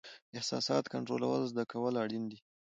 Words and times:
احساساتو 0.37 0.91
کنټرول 0.93 1.41
زده 1.51 1.63
کول 1.71 1.93
اړین 2.03 2.23
دي. 2.31 2.39